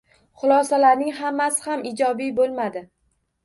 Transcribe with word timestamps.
Xulosalarning 0.43 1.11
hammasi 1.19 1.63
ham 1.67 1.87
ijobiy 1.93 2.35
bo‘lmadi. 2.43 2.87